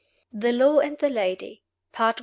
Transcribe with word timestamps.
THE 0.33 0.51
LAW 0.51 0.79
AND 0.79 0.97
THE 0.97 1.11
LADY. 1.11 1.61
PART 1.91 2.15
I. 2.17 2.19